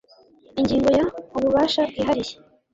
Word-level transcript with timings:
ingingo 0.59 0.89
ya 0.97 1.05
ububasha 1.37 1.81
bwihariye 1.89 2.35